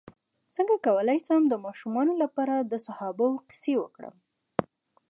څنګه 0.55 0.75
کولی 0.85 1.17
شم 1.25 1.41
د 1.47 1.53
ماشومانو 1.65 2.13
لپاره 2.23 2.55
د 2.59 2.73
صحابه 2.85 3.25
وو 3.29 3.43
کیسې 3.49 3.73
وکړم 3.83 4.15